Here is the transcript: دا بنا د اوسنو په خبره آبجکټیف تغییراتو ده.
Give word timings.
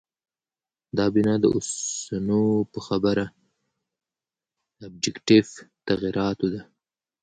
دا 0.97 1.05
بنا 1.13 1.35
د 1.39 1.45
اوسنو 1.55 2.43
په 2.71 2.79
خبره 2.87 3.25
آبجکټیف 4.85 5.47
تغییراتو 5.87 6.47
ده. 6.53 6.61